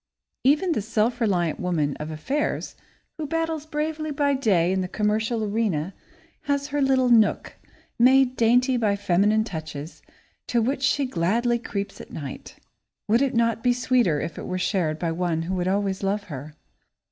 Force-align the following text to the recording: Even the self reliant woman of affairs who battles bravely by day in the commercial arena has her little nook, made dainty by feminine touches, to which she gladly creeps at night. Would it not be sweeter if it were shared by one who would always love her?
Even 0.43 0.71
the 0.71 0.81
self 0.81 1.21
reliant 1.21 1.59
woman 1.59 1.95
of 1.97 2.09
affairs 2.09 2.75
who 3.19 3.27
battles 3.27 3.67
bravely 3.67 4.09
by 4.09 4.33
day 4.33 4.71
in 4.71 4.81
the 4.81 4.87
commercial 4.87 5.43
arena 5.43 5.93
has 6.45 6.69
her 6.69 6.81
little 6.81 7.09
nook, 7.09 7.55
made 7.99 8.35
dainty 8.35 8.77
by 8.77 8.95
feminine 8.95 9.43
touches, 9.43 10.01
to 10.47 10.59
which 10.59 10.81
she 10.81 11.05
gladly 11.05 11.59
creeps 11.59 12.01
at 12.01 12.09
night. 12.11 12.55
Would 13.07 13.21
it 13.21 13.35
not 13.35 13.61
be 13.61 13.73
sweeter 13.73 14.19
if 14.19 14.39
it 14.39 14.47
were 14.47 14.57
shared 14.57 14.97
by 14.97 15.11
one 15.11 15.43
who 15.43 15.53
would 15.53 15.67
always 15.67 16.01
love 16.01 16.23
her? 16.23 16.55